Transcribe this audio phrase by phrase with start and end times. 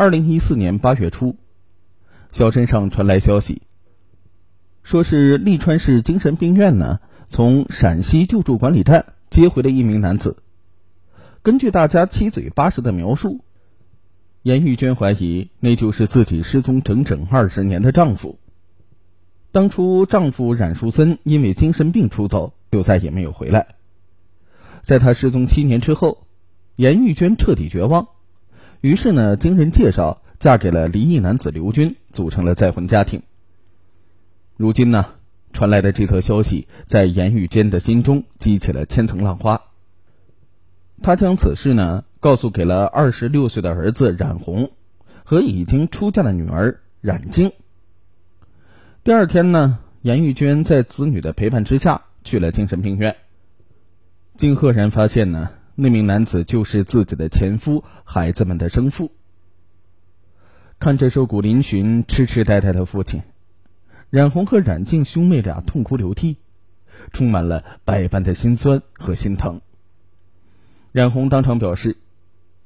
[0.00, 1.34] 二零一四年八月初，
[2.30, 3.62] 小镇上传来消息，
[4.84, 10.40] 说是利川市精神病院呢，从陕西救助管理站接回了一名男子。
[11.42, 13.40] 根据大家七嘴八舌的描述，
[14.42, 18.38] 严玉娟怀疑那就是自己失踪整整二十年的丈夫。
[19.50, 23.74] 当初丈夫冉树森因为精神病出走，就再也没有回来。
[24.80, 26.28] 在他失踪七年之后，
[26.76, 28.06] 严玉娟彻底绝望。
[28.80, 33.22] 于是呢，经人介绍，嫁给了离异男子刘军，组成了再婚家庭。
[34.56, 35.06] 如今呢，
[35.52, 39.60] 传来的这则消息，在严玉娟的心中激起了千层浪花。
[41.02, 44.70] 她将此事呢，告诉给了二十六岁的儿子冉红，
[45.24, 47.50] 和已经出嫁的女儿冉晶。
[49.02, 53.16] 第二天呢，严玉娟在子女的陪伴之下，去了精神病院。
[54.36, 55.50] 竟赫然发现呢。
[55.80, 59.12] 那名男子就是自己的前夫，孩子们的生父。
[60.80, 63.22] 看着瘦骨嶙峋、痴痴呆呆的父亲，
[64.10, 66.38] 冉红和冉静兄妹俩痛哭流涕，
[67.12, 69.60] 充满了百般的心酸和心疼。
[70.90, 71.96] 冉红当场表示，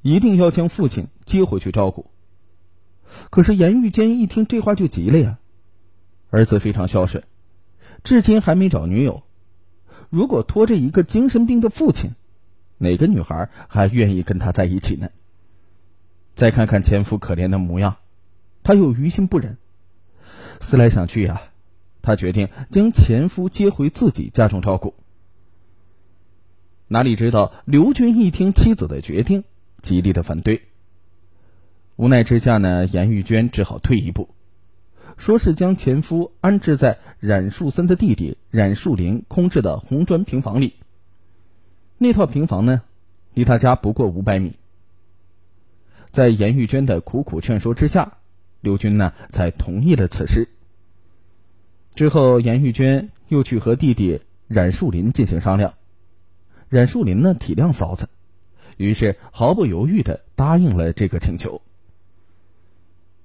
[0.00, 2.06] 一定要将父亲接回去照顾。
[3.28, 5.38] 可是严玉坚一听这话就急了呀，
[6.30, 7.22] 儿子非常孝顺，
[8.04, 9.22] 至今还没找女友，
[10.08, 12.12] 如果拖着一个精神病的父亲，
[12.82, 15.08] 哪个女孩还愿意跟他在一起呢？
[16.34, 17.98] 再看看前夫可怜的模样，
[18.64, 19.56] 他又于心不忍。
[20.58, 21.40] 思来想去呀，
[22.02, 24.94] 他决定将前夫接回自己家中照顾。
[26.88, 29.44] 哪里知道刘军一听妻子的决定，
[29.80, 30.62] 极力的反对。
[31.94, 34.28] 无奈之下呢，严玉娟只好退一步，
[35.16, 40.74] 说是将前夫安置在冉树森的弟弟冉树林空置的红砖平房里。
[42.02, 42.82] 那套平房呢，
[43.32, 44.56] 离他家不过五百米。
[46.10, 48.14] 在严玉娟的苦苦劝说之下，
[48.60, 50.48] 刘军呢才同意了此事。
[51.94, 55.74] 之后，严玉娟又去和弟弟冉树林进行商量。
[56.68, 58.08] 冉树林呢体谅嫂子，
[58.78, 61.62] 于是毫不犹豫的答应了这个请求。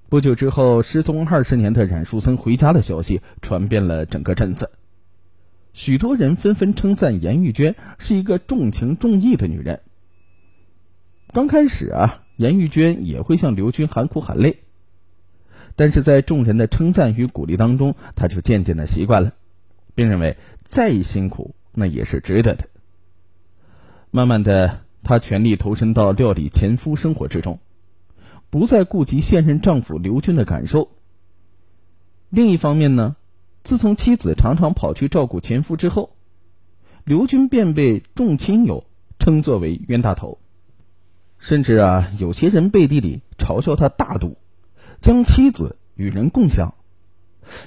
[0.07, 4.69] 不久之后，失踪二十年的冉树森回家的消息传遍了整个镇子。
[5.77, 9.81] 许多人纷纷称赞严玉娟是一个重情重义的女人。
[11.31, 14.57] 刚开始啊，严玉娟也会向刘军含苦含泪，
[15.75, 19.35] 但是在众人的称赞与鼓励当中，她就渐渐的习惯了，
[19.93, 22.65] 并认为再辛苦那也是值得的。
[24.09, 27.59] 慢慢的，她全力投身到料理前夫生活之中，
[28.49, 30.89] 不再顾及现任丈夫刘军的感受。
[32.31, 33.15] 另一方面呢？
[33.67, 36.15] 自从妻子常常跑去照顾前夫之后，
[37.03, 38.85] 刘军便被众亲友
[39.19, 40.39] 称作为冤大头，
[41.37, 44.37] 甚至啊，有些人背地里嘲笑他大度，
[45.01, 46.75] 将妻子与人共享，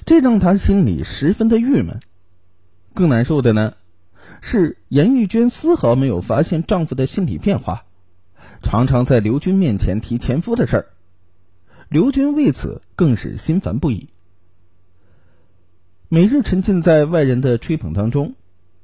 [0.03, 1.99] 这让他心里十分的郁闷。
[2.95, 3.75] 更难受的呢，
[4.41, 7.85] 是严玉娟丝毫没有发现丈夫的心理变化，
[8.63, 10.87] 常常在刘军面前提前夫的事儿，
[11.89, 14.09] 刘军为此更是心烦不已。
[16.13, 18.35] 每日沉浸在外人的吹捧当中，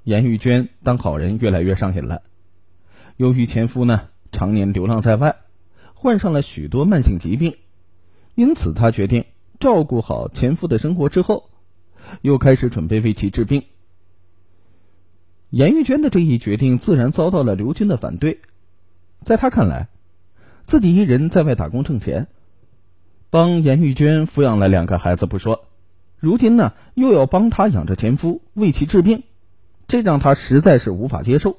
[0.06, 2.22] 严玉娟当好人越来越上瘾了。
[3.18, 5.36] 由于前夫呢常年流浪在外，
[5.94, 7.58] 患上了许多慢性疾病，
[8.36, 9.26] 因此她决定
[9.60, 11.50] 照顾好前夫的生活之后，
[12.22, 13.64] 又开始准备为其治病。
[15.50, 18.40] 严玉娟的这一决定自然遭到了刘军的反对。
[19.22, 19.90] 在他看来，
[20.62, 22.30] 自己一人在外打工挣钱，
[23.30, 25.66] 帮严玉娟抚养了两个孩子不说。
[26.19, 29.23] 如今呢，又要帮他养着前夫，为其治病，
[29.88, 31.57] 这让他实在是无法接受。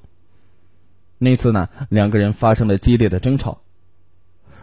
[1.18, 3.60] 那次呢，两个人发生了激烈的争吵，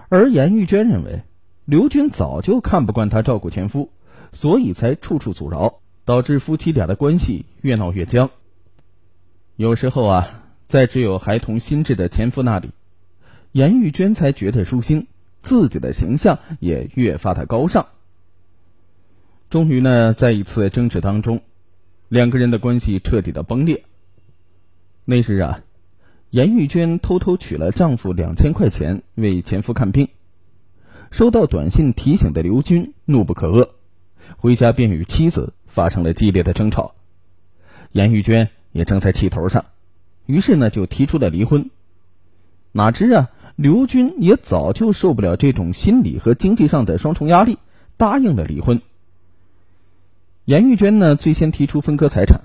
[0.10, 1.24] 而严玉娟认为
[1.66, 3.90] 刘军早就看不惯她照顾前夫，
[4.34, 8.30] 所以才处处阻挠，导致夫妻俩的关系越闹越僵。
[9.56, 12.72] 有时候啊，在只有孩童心智的前夫那里，
[13.54, 15.08] 严玉娟才觉得舒心，
[15.42, 17.88] 自己的形象也越发的高尚。
[19.50, 21.42] 终于呢，在一次争执当中，
[22.10, 23.84] 两个人的关系彻底的崩裂。
[25.06, 25.62] 那日啊，
[26.32, 30.08] 严玉娟偷偷取了丈夫两千块钱为前夫看病，
[31.12, 33.70] 收到短信提醒的刘军怒不可遏，
[34.36, 36.96] 回家便与妻子发生了激烈的争吵。
[37.92, 39.66] 严玉娟也正在气头上，
[40.26, 41.70] 于是呢就提出了离婚。
[42.72, 47.60] 哪知啊，刘军也早就受不了这种心理和经济上的双重压力，
[47.96, 48.82] 答应了离婚。
[50.46, 52.42] 严玉娟呢，最先提出分割财产。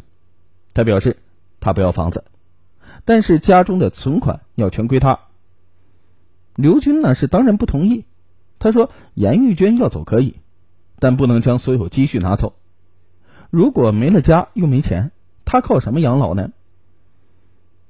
[0.75, 1.19] 她表示，
[1.61, 2.25] 她不要房子，
[3.05, 5.21] 但是家中的存款要全归她。
[6.55, 8.05] 刘军呢是当然不同意，
[8.59, 10.37] 他说：“严玉娟要走可以，
[10.99, 12.55] 但不能将所有积蓄拿走。
[13.51, 15.13] 如果没了家又没钱，
[15.45, 16.53] 他靠什么养老呢？”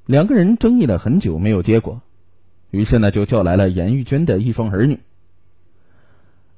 [0.07, 2.03] 两个人争议了很久没有结果，
[2.71, 5.01] 于是呢就叫来了严玉娟的一双儿女。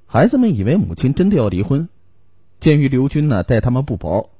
[0.06, 1.88] 孩子们以为母亲真的要离婚，
[2.62, 4.30] 鉴于刘军呢待他们不薄，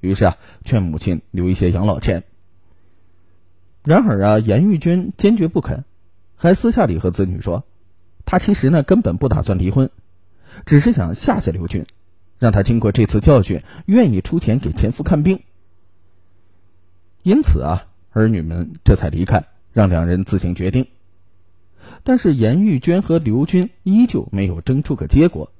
[0.00, 2.24] 于是啊劝母亲留一些养老钱。
[3.84, 5.84] 然而啊，严玉娟坚决不肯，
[6.34, 7.62] 还私下里和子女说，
[8.26, 9.88] 她其实呢根本不打算离婚，
[10.66, 11.86] 只是想吓吓刘军，
[12.40, 15.40] 让他经过这次教训，愿意出钱给前夫看病。
[17.22, 20.88] 因此啊，儿女们这才离开，让两人自行决定。
[22.02, 25.52] 但是严玉娟和刘军依旧没有争出个结果。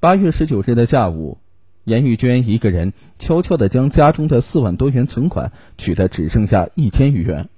[0.00, 1.38] 八月十九日的下午。
[1.82, 7.48] 严玉娟一个人悄悄的将家中的四万多元存款取得只剩下一千余元，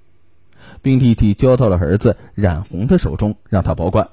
[0.81, 4.09] 并立即交到了儿子冉红的手中，让他保管。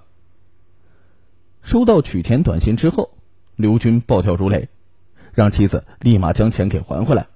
[1.62, 3.12] 收到取钱短信之后，
[3.54, 4.68] 刘军暴跳如雷，
[5.32, 7.28] 让妻子立马将钱给还回来。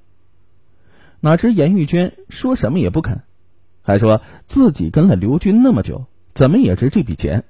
[1.21, 3.23] 哪知严玉娟说什么也不肯，
[3.81, 6.05] 还说自己跟了刘军那么久，
[6.35, 7.45] 怎么也值这笔钱。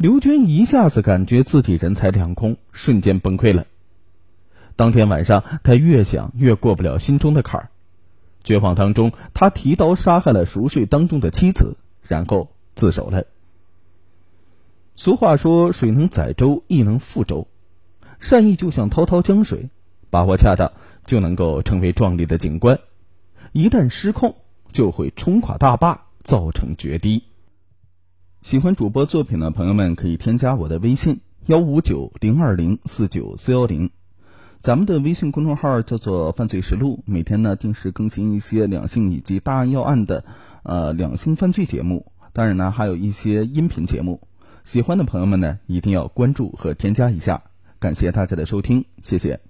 [0.00, 3.66] 刘军一下子感觉自己人财两空，瞬间崩溃了。
[4.74, 7.68] 当天晚上，他越想越过不了心中的坎儿，
[8.42, 11.76] 绝望当中，他提刀杀害了熟睡当中的妻子，
[12.08, 13.24] 然后自首了。
[14.96, 17.46] 俗话说：“水能载舟，亦能覆舟。”
[18.20, 19.68] 善意就像滔滔江水，
[20.08, 20.72] 把握恰当
[21.04, 22.78] 就能够成为壮丽的景观；
[23.52, 24.34] 一旦失控，
[24.72, 27.22] 就会冲垮大坝，造成决堤。
[28.42, 33.90] 喜欢主播作品的朋友们可以添加我的微信：幺五九零二零四九四幺零。
[34.62, 40.24] 咱们的微信公众号叫做“犯罪实录”，每天呢定时更新一些两性以及大案要案的
[40.62, 44.22] 呃两性犯罪节目，当然呢还有一些音频节目。
[44.64, 47.42] 喜欢的朋友们呢一定要关注和添加一下，
[47.78, 49.49] 感谢大家的收听，谢谢。